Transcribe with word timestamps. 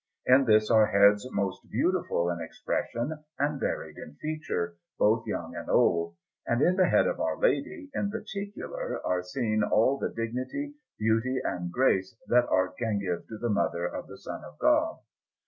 In 0.25 0.45
this 0.45 0.71
are 0.71 0.87
heads 0.87 1.27
most 1.31 1.69
beautiful 1.69 2.31
in 2.31 2.41
expression 2.41 3.23
and 3.37 3.59
varied 3.59 3.97
in 3.99 4.15
features, 4.15 4.75
both 4.97 5.27
young 5.27 5.53
and 5.55 5.69
old; 5.69 6.15
and 6.47 6.59
in 6.59 6.75
the 6.75 6.87
head 6.87 7.05
of 7.05 7.19
Our 7.19 7.37
Lady, 7.39 7.91
in 7.93 8.09
particular, 8.09 8.99
are 9.05 9.21
seen 9.21 9.61
all 9.61 9.99
the 9.99 10.09
dignity, 10.09 10.73
beauty, 10.97 11.39
and 11.43 11.71
grace 11.71 12.15
that 12.29 12.49
art 12.49 12.77
can 12.79 12.97
give 12.97 13.27
to 13.27 13.37
the 13.37 13.49
Mother 13.49 13.85
of 13.85 14.07
the 14.07 14.17
Son 14.17 14.43
of 14.43 14.57
God. 14.57 14.97